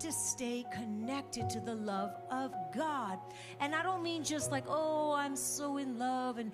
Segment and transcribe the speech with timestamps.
[0.00, 3.18] to stay connected to the love of God.
[3.60, 6.52] And I don't mean just like, oh, I'm so in love and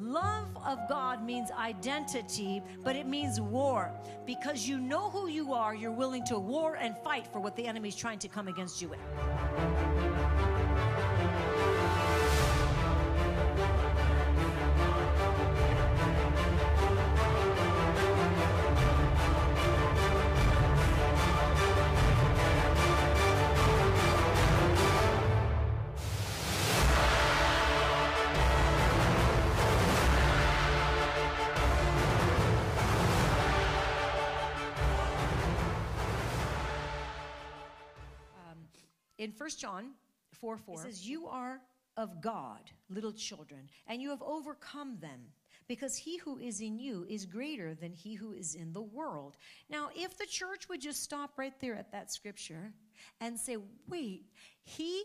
[0.00, 3.92] Love of God means identity, but it means war.
[4.26, 7.66] Because you know who you are, you're willing to war and fight for what the
[7.66, 10.67] enemy's trying to come against you with.
[39.48, 39.92] 1 John
[40.32, 41.62] 4 4, it says, You are
[41.96, 45.20] of God, little children, and you have overcome them,
[45.68, 49.38] because he who is in you is greater than he who is in the world.
[49.70, 52.74] Now, if the church would just stop right there at that scripture
[53.22, 53.56] and say,
[53.88, 54.26] Wait,
[54.64, 55.02] he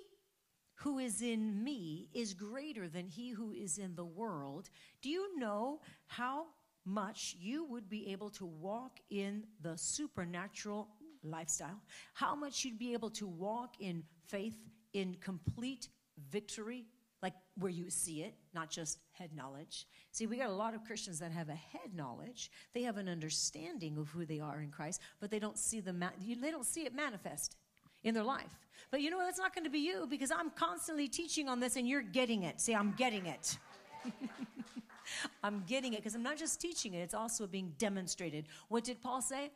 [0.75, 4.69] who is in me is greater than he who is in the world,
[5.01, 6.47] do you know how
[6.85, 10.89] much you would be able to walk in the supernatural
[11.23, 11.81] lifestyle,
[12.13, 14.55] how much you'd be able to walk in faith,
[14.93, 15.89] in complete
[16.29, 16.85] victory,
[17.21, 19.87] like where you see it, not just head knowledge.
[20.11, 22.51] See, we got a lot of Christians that have a head knowledge.
[22.73, 25.93] They have an understanding of who they are in Christ, but they don't see the
[25.93, 27.55] ma- they don't see it manifest
[28.03, 28.59] in their life.
[28.91, 29.25] But you know what?
[29.25, 32.43] that's not going to be you because I'm constantly teaching on this and you're getting
[32.43, 32.59] it.
[32.59, 33.57] See, I'm getting it.
[35.43, 38.47] I'm getting it because I'm not just teaching it, it's also being demonstrated.
[38.67, 39.51] What did Paul say?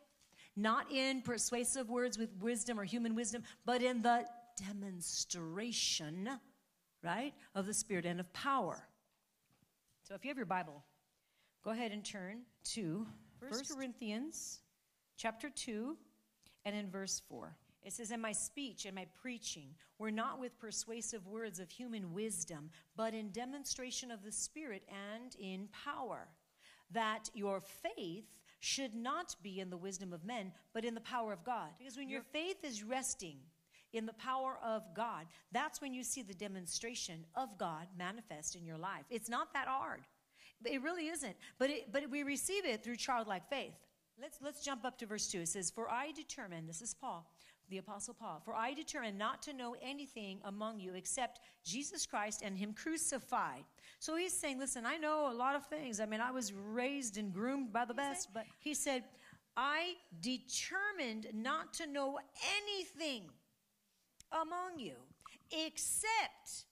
[0.58, 4.26] Not in persuasive words with wisdom or human wisdom, but in the
[4.68, 6.30] demonstration,
[7.04, 8.88] right, of the Spirit and of power.
[10.04, 10.84] So if you have your Bible,
[11.64, 12.42] go ahead and turn
[12.72, 13.06] to
[13.40, 14.62] 1 Corinthians
[15.16, 15.96] chapter 2
[16.66, 17.56] and in verse 4.
[17.84, 19.70] It says, In my speech and my preaching
[20.00, 25.36] were not with persuasive words of human wisdom, but in demonstration of the Spirit and
[25.40, 26.28] in power,
[26.92, 28.26] that your faith
[28.60, 31.70] should not be in the wisdom of men, but in the power of God.
[31.78, 33.38] Because when your faith is resting
[33.94, 38.66] in the power of God, that's when you see the demonstration of God manifest in
[38.66, 39.06] your life.
[39.10, 40.02] It's not that hard.
[40.66, 41.36] It really isn't.
[41.60, 43.73] But, it, but we receive it through childlike faith.
[44.20, 45.42] Let's, let's jump up to verse 2.
[45.42, 47.30] It says, For I determine, this is Paul,
[47.70, 52.42] the Apostle Paul, for I determined not to know anything among you except Jesus Christ
[52.44, 53.64] and Him crucified.
[54.00, 56.00] So he's saying, Listen, I know a lot of things.
[56.00, 59.04] I mean, I was raised and groomed by the he best, said, but he said,
[59.55, 62.20] I determined not to know
[62.61, 63.23] anything
[64.32, 64.95] among you
[65.52, 66.66] except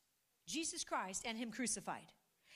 [0.47, 2.13] Jesus Christ and Him crucified.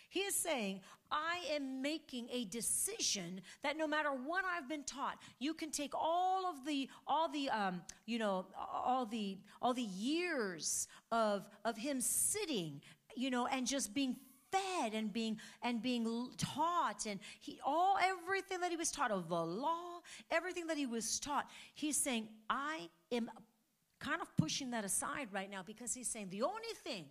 [0.10, 5.18] He is saying, I am making a decision that no matter what I've been taught,
[5.40, 9.82] you can take all of the, all the, um, you know, all the, all the
[9.82, 12.82] years of, of him sitting,
[13.16, 14.16] you know, and just being
[14.52, 17.06] fed and being and being taught.
[17.06, 20.00] And he all everything that he was taught of the law
[20.32, 23.30] everything that he was taught he's saying i am
[24.00, 27.06] kind of pushing that aside right now because he's saying the only thing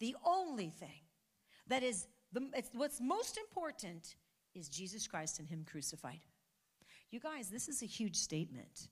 [0.00, 1.00] the only thing
[1.68, 4.16] that is the, what's most important
[4.54, 6.20] is Jesus Christ and Him crucified.
[7.10, 8.88] You guys, this is a huge statement.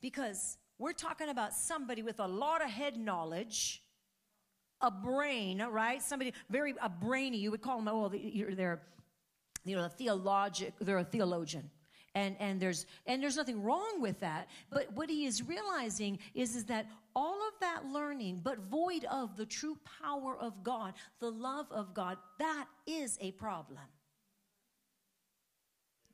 [0.00, 3.82] Because we're talking about somebody with a lot of head knowledge,
[4.80, 6.02] a brain, right?
[6.02, 7.38] Somebody very a brainy.
[7.38, 8.82] You would call them, oh, they're,
[9.64, 10.74] you know, a theologic.
[10.80, 11.70] They're a theologian
[12.14, 14.48] and and there's and there's nothing wrong with that.
[14.70, 19.36] But what he is realizing is is that all of that learning but void of
[19.36, 23.78] the true power of god the love of god that is a problem.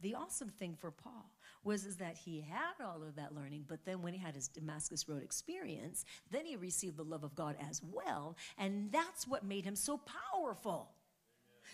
[0.00, 1.32] The awesome thing for paul
[1.64, 4.48] was is that he had all of that learning but then when he had his
[4.48, 8.36] damascus road experience then he received the love of god as well.
[8.56, 10.00] And that's what made him so
[10.32, 10.91] powerful.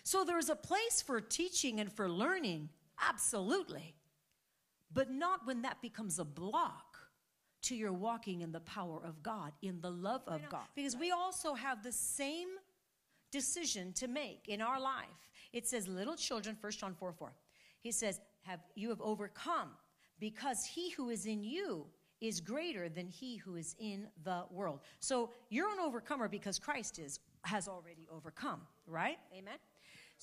[0.02, 2.70] So there's a place for teaching and for learning.
[3.00, 3.94] Absolutely
[4.94, 6.96] but not when that becomes a block
[7.62, 10.66] to your walking in the power of God, in the love of God.
[10.74, 12.48] Because we also have the same
[13.32, 15.06] decision to make in our life.
[15.52, 17.32] It says, little children, 1 John 4 4.
[17.80, 19.70] He says, have, You have overcome
[20.20, 21.86] because he who is in you
[22.20, 24.80] is greater than he who is in the world.
[25.00, 29.18] So you're an overcomer because Christ is has already overcome, right?
[29.36, 29.58] Amen.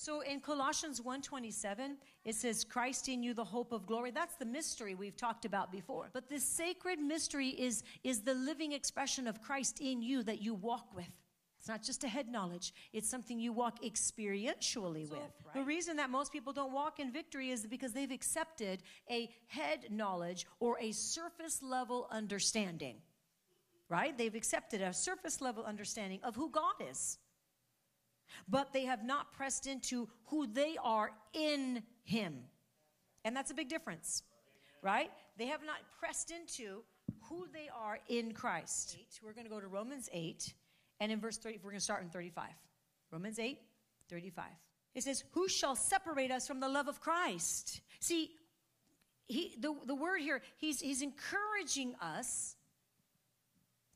[0.02, 4.10] So in Colossians 1:27, it says Christ in you the hope of glory.
[4.10, 6.10] That's the mystery we've talked about before.
[6.12, 10.54] But this sacred mystery is is the living expression of Christ in you that you
[10.54, 11.12] walk with.
[11.60, 15.34] It's not just a head knowledge, it's something you walk experientially So, with.
[15.44, 15.54] right.
[15.54, 19.86] The reason that most people don't walk in victory is because they've accepted a head
[19.92, 23.00] knowledge or a surface level understanding.
[23.88, 24.18] Right?
[24.18, 27.18] They've accepted a surface level understanding of who God is.
[28.48, 32.38] But they have not pressed into who they are in Him.
[33.24, 34.22] And that's a big difference.
[34.82, 35.10] Right?
[35.38, 36.82] They have not pressed into
[37.28, 38.98] who they are in Christ.
[39.22, 40.52] We're going to go to Romans 8,
[41.00, 42.44] and in verse 30, we're going to start in 35.
[43.10, 43.58] Romans 8,
[44.08, 44.44] 35.
[44.94, 47.80] It says, Who shall separate us from the love of Christ?
[48.00, 48.30] See,
[49.26, 52.56] he, the, the word here, he's, he's encouraging us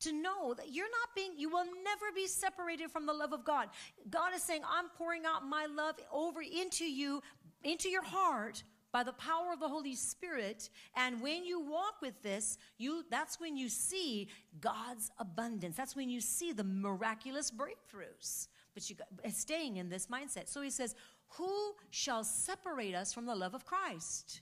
[0.01, 3.45] to know that you're not being, you will never be separated from the love of
[3.45, 3.69] God.
[4.11, 7.23] God is saying, I'm pouring out my love over into you,
[7.65, 8.63] into your heart
[8.93, 10.71] by the power of the Holy Spirit.
[10.97, 14.29] And when you walk with this, you that's when you see
[14.61, 15.77] God's abundance.
[15.77, 18.49] That's when you see the miraculous breakthroughs.
[18.75, 20.49] But you got, uh, staying in this mindset.
[20.49, 20.95] So he says,
[21.37, 24.41] Who shall separate us from the love of Christ?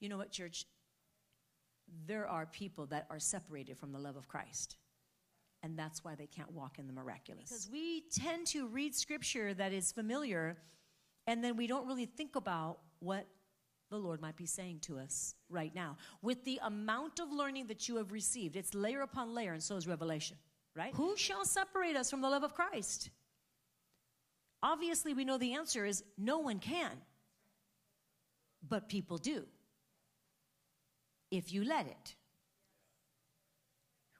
[0.00, 0.64] You know what, church?
[2.06, 4.76] There are people that are separated from the love of Christ.
[5.62, 7.48] And that's why they can't walk in the miraculous.
[7.48, 10.56] Because we tend to read scripture that is familiar,
[11.26, 13.26] and then we don't really think about what
[13.90, 15.96] the Lord might be saying to us right now.
[16.22, 19.76] With the amount of learning that you have received, it's layer upon layer, and so
[19.76, 20.36] is revelation,
[20.76, 20.94] right?
[20.94, 23.10] Who shall separate us from the love of Christ?
[24.62, 26.90] Obviously, we know the answer is no one can,
[28.68, 29.44] but people do
[31.30, 32.14] if you let it.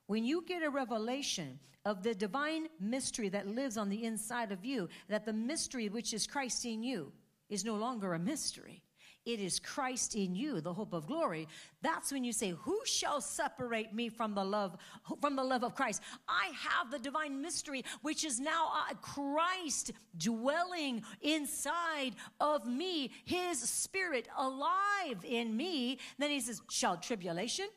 [0.07, 4.65] When you get a revelation of the divine mystery that lives on the inside of
[4.65, 7.11] you, that the mystery which is Christ in you
[7.49, 8.83] is no longer a mystery.
[9.25, 11.47] It is Christ in you, the hope of glory.
[11.81, 14.77] That's when you say, "Who shall separate me from the love
[15.21, 19.91] from the love of Christ?" I have the divine mystery which is now uh, Christ
[20.17, 25.99] dwelling inside of me, his spirit alive in me.
[26.17, 27.67] Then he says, "Shall tribulation?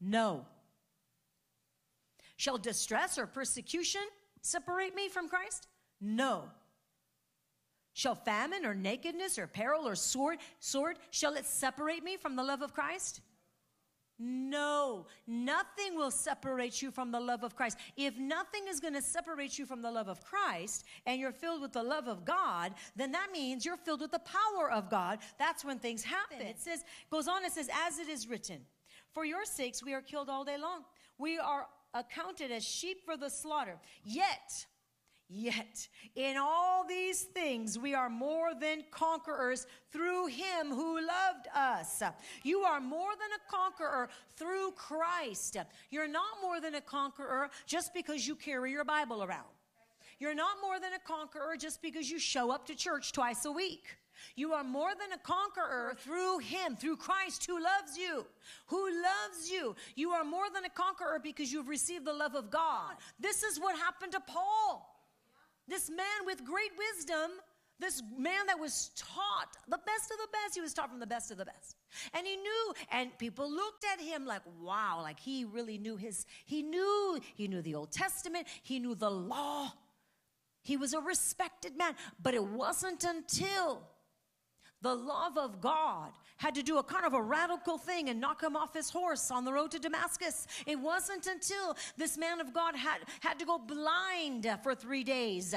[0.00, 0.46] No.
[2.36, 4.02] Shall distress or persecution
[4.40, 5.68] separate me from Christ?
[6.00, 6.50] No.
[7.94, 12.44] Shall famine or nakedness or peril or sword, sword, shall it separate me from the
[12.44, 13.20] love of Christ?
[14.18, 17.76] No, nothing will separate you from the love of Christ.
[17.96, 21.60] If nothing is going to separate you from the love of Christ and you're filled
[21.60, 25.18] with the love of God, then that means you're filled with the power of God.
[25.38, 26.40] That's when things happen.
[26.40, 28.60] It says, goes on, it says, as it is written,
[29.12, 30.84] for your sakes we are killed all day long.
[31.18, 33.78] We are accounted as sheep for the slaughter.
[34.04, 34.66] Yet,
[35.34, 42.02] Yet, in all these things, we are more than conquerors through him who loved us.
[42.42, 45.56] You are more than a conqueror through Christ.
[45.90, 49.48] You're not more than a conqueror just because you carry your Bible around.
[50.18, 53.52] You're not more than a conqueror just because you show up to church twice a
[53.52, 53.84] week.
[54.36, 58.26] You are more than a conqueror through Him, through Christ who loves you,
[58.66, 59.74] who loves you.
[59.94, 62.96] You are more than a conqueror because you've received the love of God.
[63.18, 64.91] This is what happened to Paul.
[65.68, 67.30] This man with great wisdom,
[67.78, 71.06] this man that was taught the best of the best, he was taught from the
[71.06, 71.76] best of the best.
[72.14, 76.26] And he knew, and people looked at him like, wow, like he really knew his,
[76.44, 79.72] he knew, he knew the Old Testament, he knew the law.
[80.62, 81.94] He was a respected man.
[82.22, 83.82] But it wasn't until
[84.82, 88.42] the love of God had to do a kind of a radical thing and knock
[88.42, 90.48] him off his horse on the road to Damascus.
[90.66, 95.54] It wasn't until this man of God had, had to go blind for three days,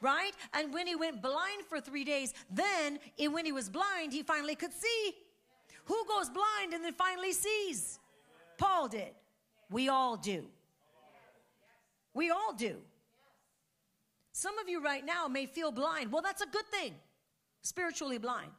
[0.00, 0.32] right?
[0.52, 4.54] And when he went blind for three days, then when he was blind, he finally
[4.54, 5.14] could see.
[5.86, 7.98] Who goes blind and then finally sees?
[8.56, 9.10] Paul did.
[9.68, 10.46] We all do.
[12.14, 12.76] We all do.
[14.32, 16.12] Some of you right now may feel blind.
[16.12, 16.94] Well, that's a good thing.
[17.62, 18.50] Spiritually blind.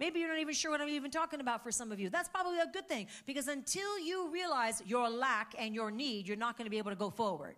[0.00, 2.08] Maybe you're not even sure what I'm even talking about for some of you.
[2.08, 6.36] That's probably a good thing because until you realize your lack and your need, you're
[6.36, 7.56] not going to be able to go forward.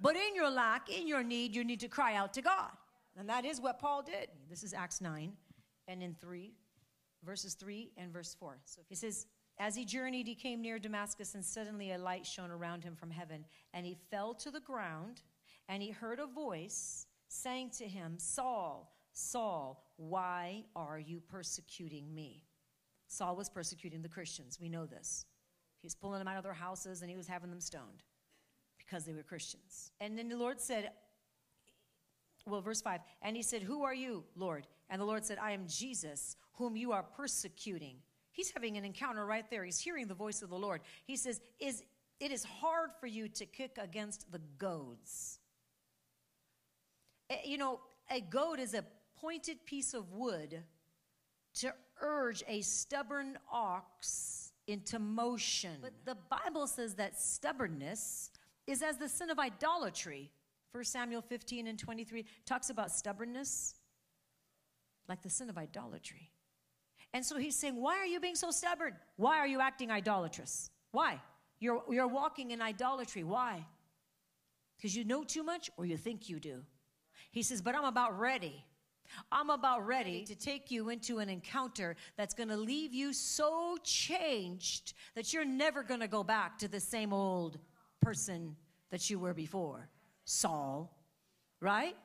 [0.00, 2.70] But in your lack, in your need, you need to cry out to God.
[3.16, 4.28] And that is what Paul did.
[4.48, 5.32] This is Acts 9
[5.88, 6.52] and in 3,
[7.24, 8.58] verses 3 and verse 4.
[8.64, 9.26] So he says,
[9.58, 13.10] As he journeyed, he came near Damascus, and suddenly a light shone around him from
[13.10, 13.44] heaven.
[13.74, 15.22] And he fell to the ground,
[15.68, 22.44] and he heard a voice saying to him, Saul, Saul, why are you persecuting me?
[23.08, 24.58] Saul was persecuting the Christians.
[24.60, 25.24] We know this.
[25.80, 28.04] He was pulling them out of their houses and he was having them stoned
[28.76, 29.90] because they were Christians.
[30.00, 30.90] And then the Lord said,
[32.46, 34.66] well, verse 5, and he said, Who are you, Lord?
[34.88, 37.96] And the Lord said, I am Jesus, whom you are persecuting.
[38.30, 39.64] He's having an encounter right there.
[39.64, 40.80] He's hearing the voice of the Lord.
[41.04, 41.82] He says, Is
[42.20, 45.40] it is hard for you to kick against the goads.
[47.28, 48.84] Eh, You know, a goad is a
[49.20, 50.62] pointed piece of wood
[51.54, 55.78] to urge a stubborn ox into motion.
[55.80, 58.30] But the Bible says that stubbornness
[58.66, 60.30] is as the sin of idolatry.
[60.72, 63.74] 1 Samuel 15 and 23 talks about stubbornness
[65.08, 66.30] like the sin of idolatry.
[67.14, 68.94] And so he's saying, Why are you being so stubborn?
[69.16, 70.70] Why are you acting idolatrous?
[70.92, 71.20] Why?
[71.58, 73.24] You're, you're walking in idolatry.
[73.24, 73.64] Why?
[74.76, 76.62] Because you know too much or you think you do.
[77.30, 78.64] He says, But I'm about ready.
[79.32, 83.76] I'm about ready to take you into an encounter that's going to leave you so
[83.82, 87.58] changed that you're never going to go back to the same old
[88.00, 88.56] person
[88.90, 89.88] that you were before.
[90.24, 90.94] Saul,
[91.60, 91.96] right?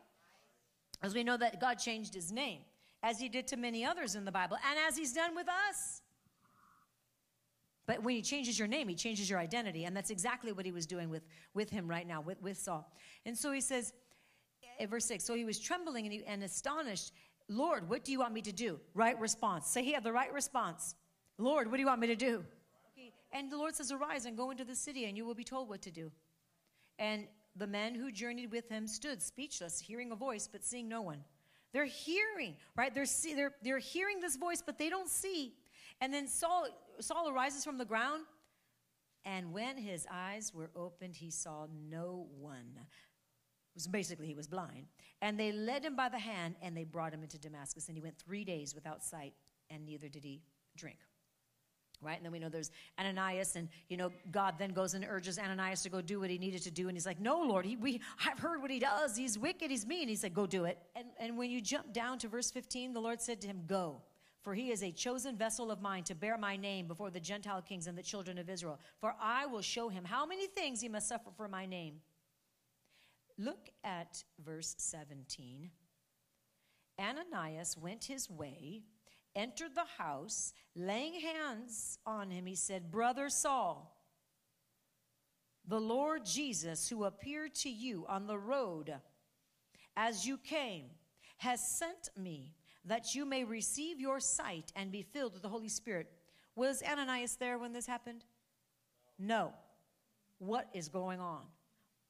[1.01, 2.61] As we know that God changed his name,
[3.01, 6.01] as he did to many others in the Bible, and as he's done with us.
[7.85, 9.83] But when he changes your name, he changes your identity.
[9.83, 12.89] And that's exactly what he was doing with, with him right now, with, with Saul.
[13.25, 13.91] And so he says,
[14.89, 17.11] verse 6 So he was trembling and, he, and astonished.
[17.49, 18.79] Lord, what do you want me to do?
[18.93, 19.67] Right response.
[19.67, 20.95] Say he had the right response.
[21.37, 22.43] Lord, what do you want me to do?
[22.97, 23.11] Okay.
[23.31, 25.67] And the Lord says, Arise and go into the city, and you will be told
[25.67, 26.11] what to do.
[26.99, 31.01] And the men who journeyed with him stood speechless, hearing a voice, but seeing no
[31.01, 31.19] one.
[31.73, 32.93] They're hearing, right?
[32.93, 35.53] They're, see, they're, they're hearing this voice, but they don't see.
[36.01, 36.67] And then Saul,
[36.99, 38.23] Saul arises from the ground,
[39.25, 42.79] and when his eyes were opened, he saw no one.
[43.75, 44.87] Was basically, he was blind.
[45.21, 47.87] And they led him by the hand, and they brought him into Damascus.
[47.87, 49.33] And he went three days without sight,
[49.69, 50.41] and neither did he
[50.75, 50.97] drink
[52.03, 52.17] right?
[52.17, 55.81] And then we know there's Ananias, and you know God then goes and urges Ananias
[55.83, 58.01] to go do what he needed to do, and he's like, "No, Lord, he, we
[58.25, 59.15] I've heard what he does.
[59.15, 59.71] He's wicked.
[59.71, 62.51] He's mean." He said, "Go do it." And and when you jump down to verse
[62.51, 64.01] 15, the Lord said to him, "Go."
[64.41, 67.61] For he is a chosen vessel of mine to bear my name before the Gentile
[67.61, 68.77] kings and the children of Israel.
[68.99, 72.01] For I will show him how many things he must suffer for my name.
[73.37, 75.71] Look at verse 17.
[76.99, 78.83] Ananias went his way,
[79.35, 82.45] entered the house, laying hands on him.
[82.45, 83.97] He said, Brother Saul,
[85.67, 88.93] the Lord Jesus, who appeared to you on the road
[89.95, 90.85] as you came,
[91.37, 92.53] has sent me
[92.85, 96.11] that you may receive your sight and be filled with the Holy Spirit.
[96.55, 98.25] Was Ananias there when this happened?
[99.17, 99.53] No.
[100.39, 101.43] What is going on?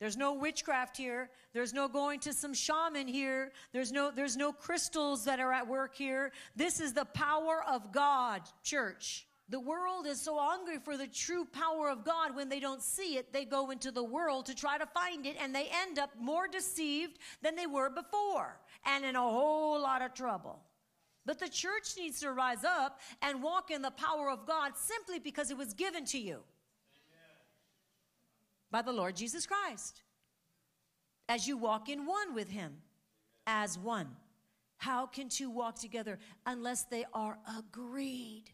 [0.04, 1.30] There's no witchcraft here.
[1.54, 3.54] There's no going to some shaman here.
[3.72, 6.34] There's no there's no crystals that are at work here.
[6.58, 9.26] This is the power of God, church.
[9.48, 13.16] The world is so hungry for the true power of God when they don't see
[13.16, 16.10] it, they go into the world to try to find it and they end up
[16.20, 20.60] more deceived than they were before and in a whole lot of trouble.
[21.26, 25.20] But the church needs to rise up and walk in the power of God simply
[25.20, 26.42] because it was given to you
[28.74, 30.02] by the Lord Jesus Christ.
[31.30, 32.78] As you walk in one with Him,
[33.46, 34.08] as one.
[34.78, 38.46] How can two walk together unless they are agreed?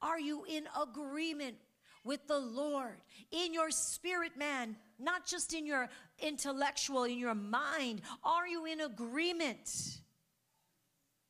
[0.00, 1.56] Are you in agreement
[2.02, 2.96] with the Lord
[3.30, 4.74] in your spirit, man?
[4.98, 5.88] Not just in your
[6.18, 8.00] intellectual, in your mind.
[8.24, 10.00] Are you in agreement?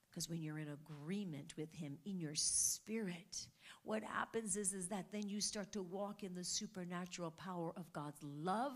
[0.08, 3.48] Because when you're in agreement with Him in your spirit,
[3.86, 7.92] what happens is, is that then you start to walk in the supernatural power of
[7.92, 8.72] God's love,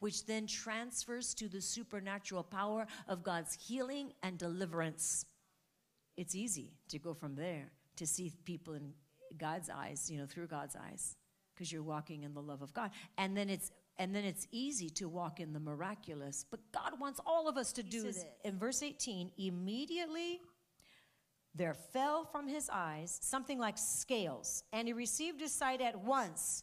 [0.00, 5.24] which then transfers to the supernatural power of God's healing and deliverance.
[6.16, 8.92] It's easy to go from there to see people in
[9.38, 11.14] God's eyes, you know, through God's eyes,
[11.54, 12.90] because you're walking in the love of God.
[13.16, 16.44] And then it's and then it's easy to walk in the miraculous.
[16.48, 18.24] But God wants all of us to do this.
[18.44, 20.40] In verse 18, immediately
[21.58, 26.62] there fell from his eyes something like scales, and he received his sight at once.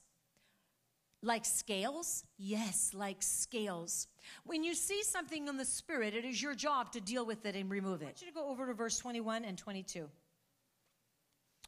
[1.21, 2.23] Like scales?
[2.37, 4.07] Yes, like scales.
[4.45, 7.55] When you see something in the spirit, it is your job to deal with it
[7.55, 8.05] and remove it.
[8.05, 10.09] I want you to go over to verse 21 and 22.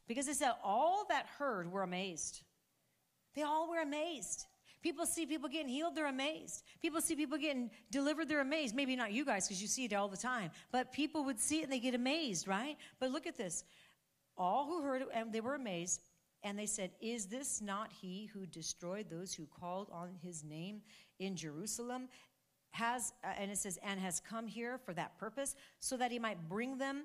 [0.06, 2.42] Because it said, All that heard were amazed.
[3.34, 4.46] They all were amazed.
[4.82, 6.62] People see people getting healed, they're amazed.
[6.80, 8.74] People see people getting delivered, they're amazed.
[8.74, 10.50] Maybe not you guys, because you see it all the time.
[10.70, 12.76] But people would see it and they get amazed, right?
[13.00, 13.64] But look at this.
[14.36, 16.00] All who heard it, and they were amazed,
[16.44, 20.80] and they said, Is this not he who destroyed those who called on his name
[21.18, 22.08] in Jerusalem?
[22.70, 26.18] Has, uh, and it says, and has come here for that purpose, so that he
[26.18, 27.04] might bring them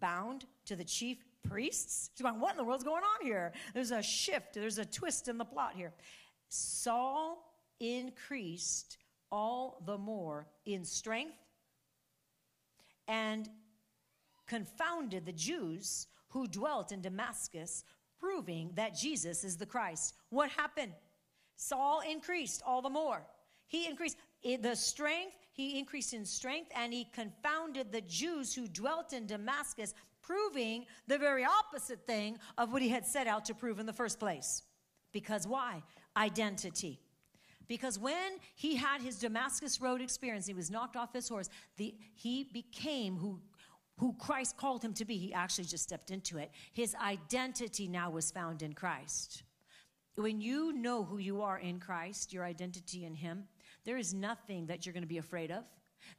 [0.00, 2.10] bound to the chief priests?
[2.14, 3.52] She's going, What in the world's going on here?
[3.72, 5.92] There's a shift, there's a twist in the plot here.
[6.48, 7.44] Saul
[7.80, 8.98] increased
[9.30, 11.36] all the more in strength
[13.08, 13.48] and
[14.46, 17.84] confounded the Jews who dwelt in Damascus,
[18.18, 20.14] proving that Jesus is the Christ.
[20.30, 20.92] What happened?
[21.56, 23.22] Saul increased all the more.
[23.66, 28.68] He increased in the strength, he increased in strength, and he confounded the Jews who
[28.68, 33.54] dwelt in Damascus, proving the very opposite thing of what he had set out to
[33.54, 34.62] prove in the first place.
[35.12, 35.82] Because why?
[36.16, 37.00] Identity.
[37.66, 41.94] Because when he had his Damascus Road experience, he was knocked off his horse, the,
[42.14, 43.40] he became who,
[43.98, 45.16] who Christ called him to be.
[45.16, 46.50] He actually just stepped into it.
[46.72, 49.44] His identity now was found in Christ.
[50.16, 53.44] When you know who you are in Christ, your identity in him,
[53.84, 55.64] there is nothing that you're going to be afraid of.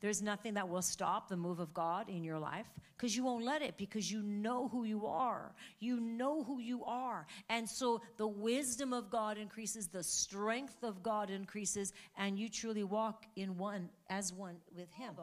[0.02, 3.44] There's nothing that will stop the move of God in your life because you won't
[3.44, 5.54] let it because you know who you are.
[5.80, 7.26] You know who you are.
[7.50, 12.84] And so the wisdom of God increases, the strength of God increases, and you truly
[12.84, 15.16] walk in one as one with Him.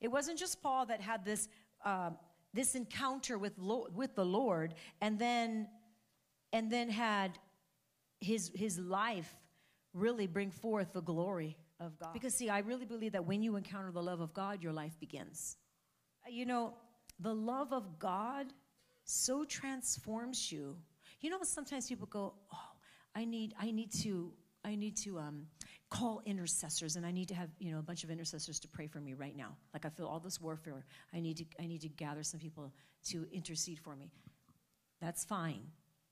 [0.00, 1.48] It wasn't just Paul that had this,
[1.84, 2.10] uh,
[2.52, 5.68] this encounter with, Lo- with the Lord and then,
[6.52, 7.38] and then had
[8.20, 9.34] his, his life
[9.94, 12.12] really bring forth the glory of God.
[12.12, 14.98] Because, see, I really believe that when you encounter the love of God, your life
[15.00, 15.56] begins.
[16.26, 16.74] Uh, you know,
[17.20, 18.46] the love of God
[19.04, 20.76] so transforms you.
[21.20, 22.72] You know, sometimes people go, "Oh,
[23.14, 24.32] I need, I need to,
[24.64, 25.46] I need to um,
[25.90, 28.86] call intercessors, and I need to have, you know, a bunch of intercessors to pray
[28.86, 29.56] for me right now.
[29.72, 30.84] Like I feel all this warfare.
[31.12, 32.72] I need to, I need to gather some people
[33.08, 34.10] to intercede for me.
[35.00, 35.62] That's fine.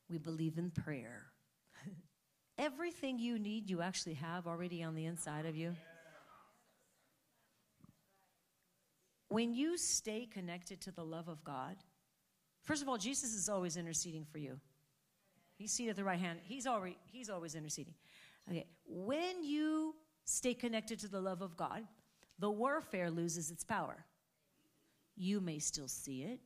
[0.09, 1.30] We believe in prayer.
[2.61, 5.75] Everything you need, you actually have already on the inside of you.
[9.29, 11.77] When you stay connected to the love of God,
[12.63, 14.61] first of all, Jesus is always interceding for you.
[15.57, 16.41] He's seated at the right hand.
[16.43, 17.95] He's already he's always interceding.
[18.51, 18.67] Okay.
[18.85, 19.95] When you
[20.27, 21.85] stay connected to the love of God,
[22.39, 24.05] the warfare loses its power.
[25.17, 26.41] You may still see it.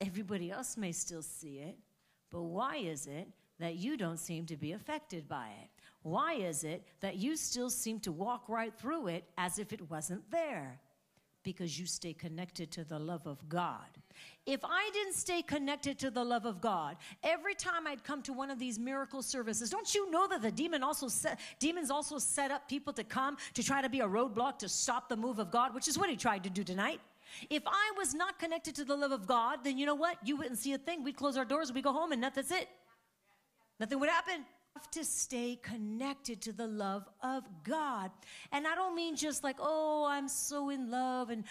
[0.00, 1.76] Everybody else may still see it.
[2.30, 3.28] But why is it
[3.60, 5.68] that you don't seem to be affected by it?
[6.02, 9.90] Why is it that you still seem to walk right through it as if it
[9.90, 10.80] wasn't there?
[11.42, 13.86] Because you stay connected to the love of God.
[14.44, 18.32] If I didn't stay connected to the love of God, every time I'd come to
[18.32, 22.18] one of these miracle services, don't you know that the demon also set, demons also
[22.18, 25.38] set up people to come to try to be a roadblock to stop the move
[25.38, 27.00] of God, which is what he tried to do tonight.
[27.48, 30.16] If I was not connected to the love of God, then you know what?
[30.24, 31.04] You wouldn't see a thing.
[31.04, 32.68] We'd close our doors, we go home, and that's it.
[33.80, 34.44] Nothing would happen.
[34.76, 38.10] Have to stay connected to the love of God.
[38.52, 41.30] And I don't mean just like, oh, I'm so in love.
[41.30, 41.44] And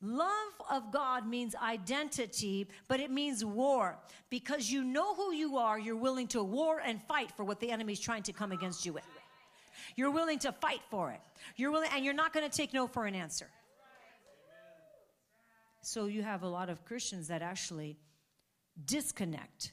[0.00, 3.98] love of God means identity, but it means war.
[4.30, 7.70] Because you know who you are, you're willing to war and fight for what the
[7.70, 9.04] enemy's trying to come against you with.
[9.96, 11.20] You're willing to fight for it.
[11.56, 13.48] You're willing, and you're not going to take no for an answer.
[15.80, 17.98] So you have a lot of Christians that actually
[18.84, 19.72] disconnect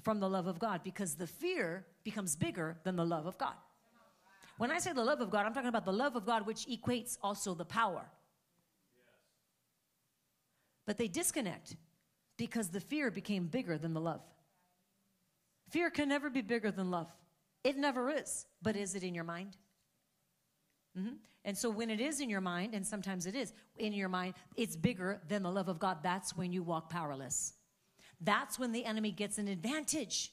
[0.00, 3.54] from the love of God because the fear becomes bigger than the love of God.
[4.58, 6.66] When I say the love of God, I'm talking about the love of God, which
[6.66, 8.04] equates also the power.
[10.86, 11.76] But they disconnect
[12.36, 14.20] because the fear became bigger than the love.
[15.70, 17.08] Fear can never be bigger than love.
[17.64, 18.46] It never is.
[18.62, 19.56] But is it in your mind?
[20.98, 21.14] Mm-hmm.
[21.44, 24.34] And so when it is in your mind, and sometimes it is in your mind,
[24.56, 25.98] it's bigger than the love of God.
[26.02, 27.54] That's when you walk powerless.
[28.24, 30.32] That's when the enemy gets an advantage.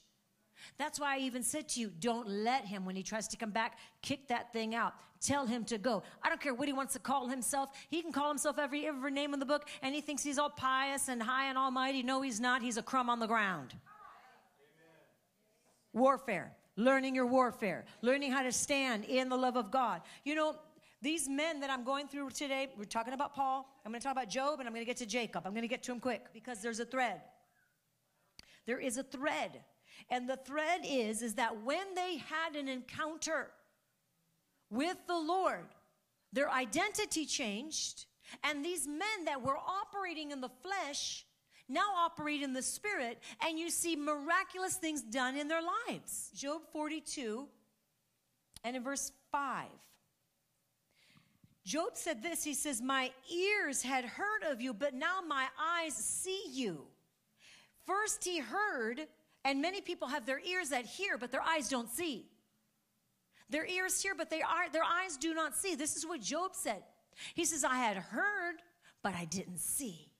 [0.78, 3.50] That's why I even said to you, don't let him, when he tries to come
[3.50, 4.94] back, kick that thing out.
[5.20, 6.02] Tell him to go.
[6.22, 7.70] I don't care what he wants to call himself.
[7.88, 10.50] He can call himself every, every name in the book, and he thinks he's all
[10.50, 12.02] pious and high and almighty.
[12.02, 12.62] No, he's not.
[12.62, 13.74] He's a crumb on the ground.
[15.92, 16.52] Warfare.
[16.76, 17.84] Learning your warfare.
[18.00, 20.00] Learning how to stand in the love of God.
[20.24, 20.56] You know,
[21.02, 23.68] these men that I'm going through today, we're talking about Paul.
[23.84, 25.42] I'm going to talk about Job, and I'm going to get to Jacob.
[25.46, 27.20] I'm going to get to him quick because there's a thread.
[28.66, 29.62] There is a thread.
[30.10, 33.50] And the thread is is that when they had an encounter
[34.70, 35.66] with the Lord,
[36.32, 38.06] their identity changed,
[38.44, 41.26] and these men that were operating in the flesh
[41.68, 46.30] now operate in the spirit, and you see miraculous things done in their lives.
[46.34, 47.46] Job 42
[48.64, 49.68] and in verse 5.
[51.64, 55.94] Job said this He says, My ears had heard of you, but now my eyes
[55.94, 56.86] see you.
[57.90, 59.08] First, he heard,
[59.44, 62.28] and many people have their ears that hear, but their eyes don't see.
[63.48, 65.74] Their ears hear, but they are, their eyes do not see.
[65.74, 66.84] This is what Job said.
[67.34, 68.56] He says, I had heard,
[69.02, 70.12] but I didn't see.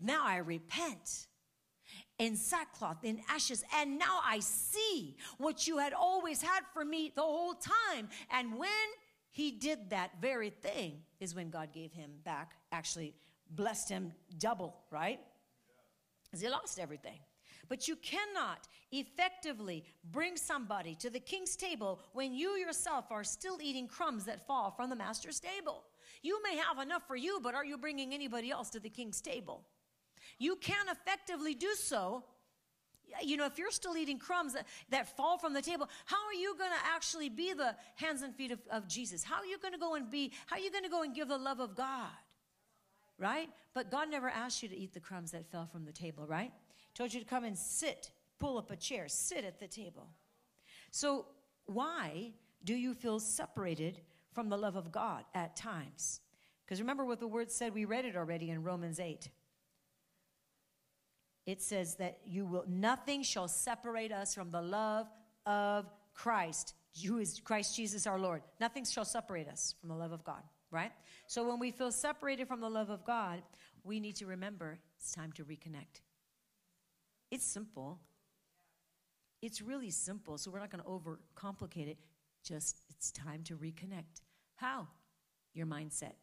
[0.00, 1.28] Now I repent
[2.18, 7.12] in sackcloth, in ashes, and now I see what you had always had for me
[7.14, 8.08] the whole time.
[8.32, 8.68] And when
[9.30, 13.14] he did that very thing, is when God gave him back, actually
[13.50, 15.20] blessed him double, right?
[16.40, 17.18] He lost everything.
[17.68, 23.58] But you cannot effectively bring somebody to the king's table when you yourself are still
[23.62, 25.84] eating crumbs that fall from the master's table.
[26.22, 29.20] You may have enough for you, but are you bringing anybody else to the king's
[29.20, 29.62] table?
[30.38, 32.24] You can't effectively do so.
[33.22, 36.34] You know, if you're still eating crumbs that, that fall from the table, how are
[36.34, 39.22] you going to actually be the hands and feet of, of Jesus?
[39.22, 41.14] How are you going to go and be, how are you going to go and
[41.14, 42.08] give the love of God?
[43.24, 43.48] Right?
[43.72, 46.52] But God never asked you to eat the crumbs that fell from the table, right?
[46.94, 50.08] Told you to come and sit, pull up a chair, sit at the table.
[50.90, 51.24] So,
[51.64, 52.32] why
[52.64, 54.02] do you feel separated
[54.34, 56.20] from the love of God at times?
[56.64, 59.30] Because remember what the word said, we read it already in Romans 8.
[61.46, 65.06] It says that you will nothing shall separate us from the love
[65.46, 66.74] of Christ,
[67.06, 68.42] who is Christ Jesus our Lord.
[68.60, 70.42] Nothing shall separate us from the love of God,
[70.74, 70.92] right?
[71.26, 73.42] So when we feel separated from the love of God,
[73.84, 76.02] we need to remember it's time to reconnect.
[77.30, 78.00] It's simple.
[79.40, 80.36] It's really simple.
[80.36, 81.98] So we're not going to overcomplicate it.
[82.42, 84.20] Just it's time to reconnect.
[84.56, 84.88] How?
[85.54, 86.14] Your mindset.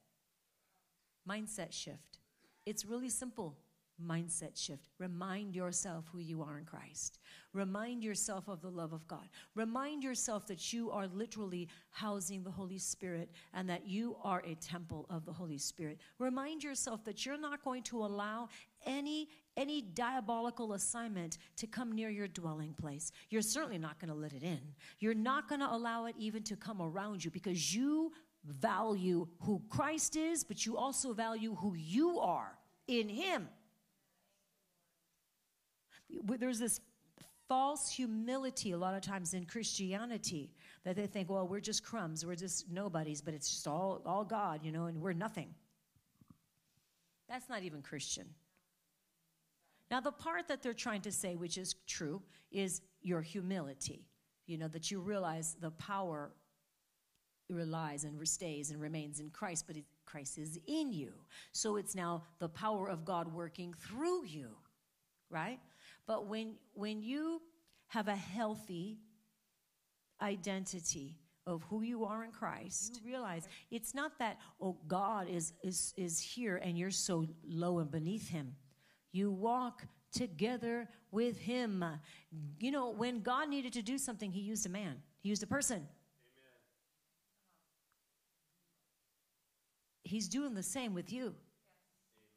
[1.27, 2.19] Mindset shift.
[2.65, 3.57] It's really simple
[4.05, 4.87] mindset shift.
[4.99, 7.19] Remind yourself who you are in Christ.
[7.53, 9.27] Remind yourself of the love of God.
[9.55, 14.55] Remind yourself that you are literally housing the Holy Spirit and that you are a
[14.55, 15.99] temple of the Holy Spirit.
[16.19, 18.49] Remind yourself that you're not going to allow
[18.85, 23.11] any any diabolical assignment to come near your dwelling place.
[23.29, 24.61] You're certainly not going to let it in.
[24.99, 28.13] You're not going to allow it even to come around you because you
[28.45, 33.49] value who Christ is, but you also value who you are in him
[36.39, 36.79] there's this
[37.47, 40.51] false humility a lot of times in Christianity
[40.83, 44.23] that they think, well, we're just crumbs, we're just nobodies, but it's just all, all
[44.23, 45.53] God, you know, and we're nothing.
[47.27, 48.27] That's not even Christian.
[49.89, 52.21] Now, the part that they're trying to say, which is true,
[52.51, 54.05] is your humility.
[54.47, 56.31] You know, that you realize the power
[57.49, 61.11] relies and stays and remains in Christ, but it, Christ is in you.
[61.51, 64.51] So it's now the power of God working through you,
[65.29, 65.59] right?
[66.07, 67.41] But when, when you
[67.87, 68.99] have a healthy
[70.21, 75.53] identity of who you are in Christ, you realize it's not that, oh, God is,
[75.63, 78.55] is, is here and you're so low and beneath him.
[79.11, 81.83] You walk together with him.
[82.59, 85.47] You know, when God needed to do something, he used a man, he used a
[85.47, 85.77] person.
[85.77, 85.87] Amen.
[90.03, 91.23] He's doing the same with you.
[91.23, 91.33] Yes.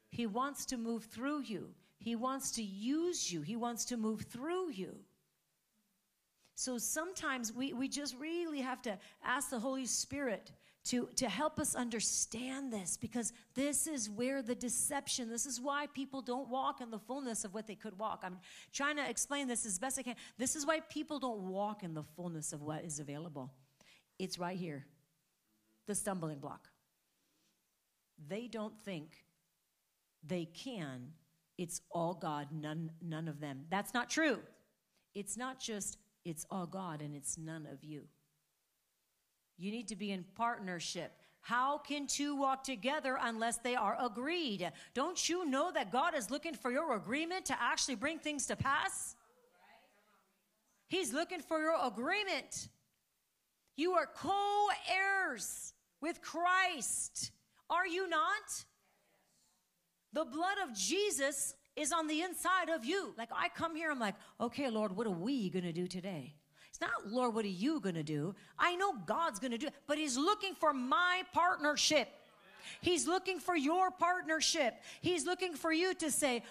[0.09, 1.69] He wants to move through you.
[2.05, 4.95] He wants to use you, He wants to move through you.
[6.53, 10.51] So sometimes we, we just really have to ask the Holy Spirit
[10.83, 15.87] to, to help us understand this because this is where the deception, this is why
[15.95, 18.21] people don't walk in the fullness of what they could walk.
[18.23, 18.37] I'm
[18.71, 20.15] trying to explain this as best I can.
[20.37, 23.51] This is why people don't walk in the fullness of what is available.
[24.19, 24.85] It's right here
[25.87, 26.69] the stumbling block.
[28.27, 29.25] They don't think
[30.23, 31.13] they can
[31.57, 33.65] it's all God, none, none of them.
[33.69, 34.39] That's not true.
[35.13, 38.03] It's not just it's all God and it's none of you.
[39.57, 41.13] You need to be in partnership.
[41.41, 44.69] How can two walk together unless they are agreed?
[44.95, 48.55] Don't you know that God is looking for your agreement to actually bring things to
[48.55, 49.15] pass?
[50.87, 52.69] He's looking for your agreement.
[53.77, 57.31] You are co heirs with Christ.
[57.69, 58.65] Are you not?
[60.15, 63.13] The blood of Jesus is on the inside of you.
[63.17, 66.33] Like I come here, I'm like, okay, Lord, what are we going to do today?
[66.69, 68.33] It's not, Lord, what are you going to do?
[68.57, 72.07] I know God's going to do it, but He's looking for my partnership.
[72.79, 74.75] He's looking for your partnership.
[75.01, 76.43] He's looking for you to say,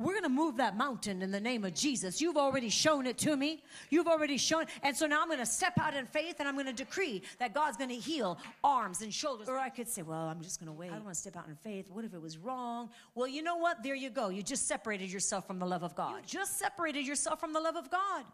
[0.00, 2.22] we're going to move that mountain in the name of Jesus.
[2.22, 3.62] You've already shown it to me.
[3.90, 4.64] You've already shown.
[4.82, 7.22] And so now I'm going to step out in faith and I'm going to decree
[7.38, 9.46] that God's going to heal arms and shoulders.
[9.46, 10.90] Or I could say, well, I'm just going to wait.
[10.90, 11.90] I don't want to step out in faith.
[11.90, 12.88] What if it was wrong?
[13.14, 13.82] Well, you know what?
[13.82, 14.30] There you go.
[14.30, 16.14] You just separated yourself from the love of God.
[16.16, 18.24] You just separated yourself from the love of God.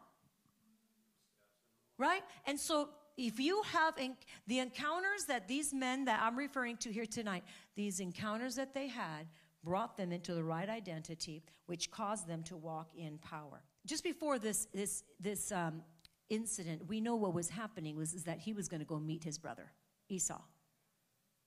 [1.98, 2.22] Right?
[2.46, 4.14] And so if you have enc-
[4.46, 7.42] the encounters that these men that I'm referring to here tonight,
[7.74, 9.26] these encounters that they had,
[9.66, 13.62] brought them into the right identity, which caused them to walk in power.
[13.84, 15.82] Just before this, this, this um,
[16.30, 19.24] incident, we know what was happening was is that he was going to go meet
[19.24, 19.72] his brother,
[20.08, 20.40] Esau.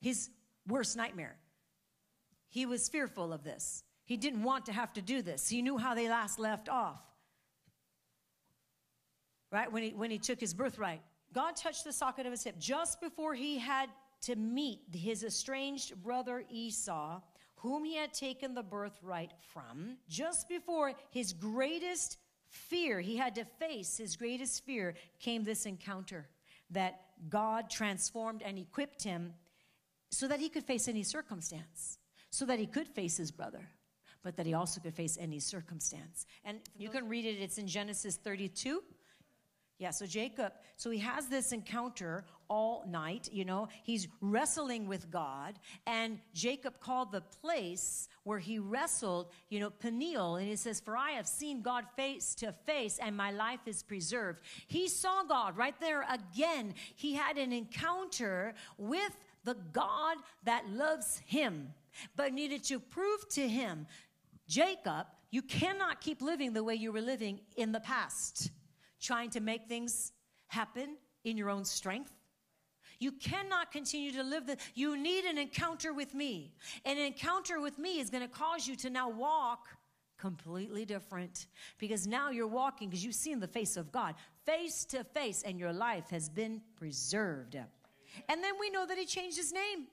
[0.02, 0.30] His
[0.68, 1.38] worst nightmare.
[2.50, 3.84] He was fearful of this.
[4.04, 5.48] He didn't want to have to do this.
[5.48, 7.02] He knew how they last left off.
[9.52, 9.72] Right?
[9.72, 11.02] When he, when he took his birthright.
[11.32, 13.90] God touched the socket of his hip just before he had
[14.22, 17.22] to meet his estranged brother Esau
[17.62, 19.98] whom he had taken the birthright from.
[20.08, 22.18] Just before his greatest
[22.48, 26.28] fear, he had to face his greatest fear, came this encounter
[26.72, 29.34] that God transformed and equipped him
[30.10, 33.68] so that he could face any circumstance, so that he could face his brother,
[34.24, 36.26] but that he also could face any circumstance.
[36.46, 38.82] And you can read it, it's in Genesis 32.
[39.78, 45.10] Yeah, so Jacob, so he has this encounter all night, you know, he's wrestling with
[45.12, 50.80] God, and Jacob called the place where he wrestled, you know, Peniel, and he says,
[50.80, 54.42] For I have seen God face to face, and my life is preserved.
[54.68, 56.74] He saw God right there again.
[56.96, 61.74] He had an encounter with the God that loves him,
[62.16, 63.88] but needed to prove to him,
[64.48, 68.52] Jacob, you cannot keep living the way you were living in the past
[69.00, 70.12] trying to make things
[70.48, 72.12] happen in your own strength.
[73.00, 76.54] You cannot continue to live the you need an encounter with me.
[76.86, 79.70] An encounter with me is going to cause you to now walk
[80.18, 85.06] completely different because now you're walking because you've seen the face of God face to
[85.06, 87.56] face and your life has been preserved.
[87.56, 89.88] And then we know that he changed his name.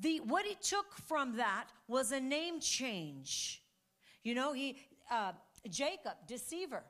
[0.00, 3.62] The what he took from that was a name change.
[4.22, 4.76] You know, he
[5.10, 5.32] uh,
[5.68, 6.84] Jacob, deceiver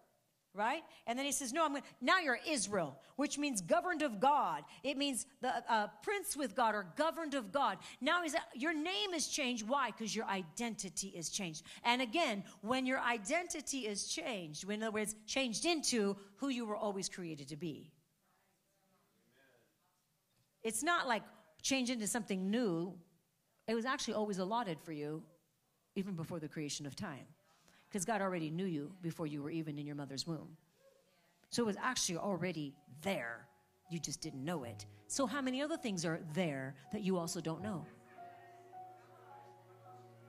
[0.54, 0.82] right?
[1.06, 4.62] And then he says, No, I'm going now you're Israel, which means governed of God.
[4.82, 7.78] It means the uh, prince with God or governed of God.
[8.00, 9.66] Now he's, your name is changed.
[9.66, 9.90] Why?
[9.90, 11.62] Because your identity is changed.
[11.84, 16.76] And again, when your identity is changed, in other words, changed into who you were
[16.76, 17.92] always created to be.
[20.62, 21.22] It's not like
[21.62, 22.94] change into something new.
[23.66, 25.22] It was actually always allotted for you,
[25.96, 27.26] even before the creation of time
[27.92, 30.56] because God already knew you before you were even in your mother's womb.
[31.50, 33.46] So it was actually already there.
[33.90, 34.86] You just didn't know it.
[35.08, 37.84] So, how many other things are there that you also don't know?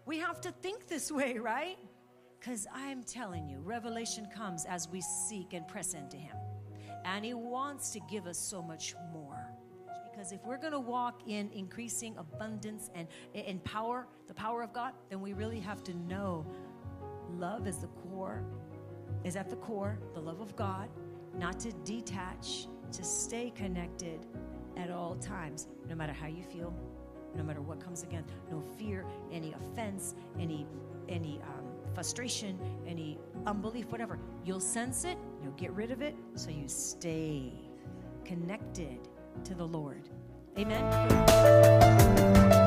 [0.05, 1.77] We have to think this way, right?
[2.37, 6.35] Because I'm telling you, revelation comes as we seek and press into Him.
[7.05, 9.47] And He wants to give us so much more.
[10.11, 14.73] Because if we're going to walk in increasing abundance and in power, the power of
[14.73, 16.45] God, then we really have to know
[17.37, 18.43] love is the core,
[19.23, 20.89] is at the core, the love of God,
[21.37, 24.25] not to detach, to stay connected
[24.77, 26.73] at all times, no matter how you feel,
[27.35, 30.67] no matter what comes again, no fear, any offense, any
[31.09, 34.17] any um, frustration, any unbelief, whatever.
[34.45, 37.51] You'll sense it, you'll get rid of it, so you stay
[38.23, 38.99] connected
[39.43, 40.07] to the Lord.
[40.57, 42.62] Amen.